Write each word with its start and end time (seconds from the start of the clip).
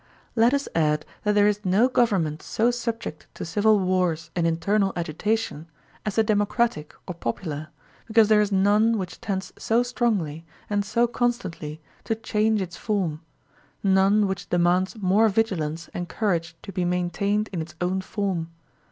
Let 0.35 0.51
us 0.55 0.67
add 0.73 1.05
that 1.23 1.33
there 1.35 1.45
is 1.47 1.63
no 1.63 1.87
government 1.87 2.41
so 2.41 2.71
subject 2.71 3.27
to 3.35 3.45
civil 3.45 3.77
wars 3.79 4.31
and 4.35 4.47
internal 4.47 4.93
agitation 4.95 5.67
as 6.07 6.15
the 6.15 6.23
democratic 6.23 6.95
or 7.07 7.13
popular, 7.13 7.67
because 8.07 8.27
there 8.27 8.41
is 8.41 8.51
none 8.51 8.97
which 8.97 9.21
tends 9.21 9.53
so 9.59 9.83
strongly 9.83 10.43
and 10.71 10.83
so 10.83 11.05
constantly 11.05 11.81
to 12.05 12.15
change 12.15 12.63
its 12.63 12.77
form, 12.77 13.21
none 13.83 14.25
which 14.25 14.49
de 14.49 14.57
mands 14.57 14.99
more 14.99 15.29
vigilance 15.29 15.87
and 15.93 16.09
courage 16.09 16.55
to 16.63 16.71
be 16.71 16.83
maintained 16.83 17.47
in 17.53 17.61
its 17.61 17.75
own 17.79 18.01
form. 18.01 18.49